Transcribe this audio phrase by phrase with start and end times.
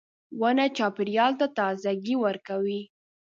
[0.39, 2.81] •ونه چاپېریال ته تازهګۍ ورکوي.